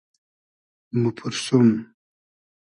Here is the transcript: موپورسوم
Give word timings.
موپورسوم 1.01 1.67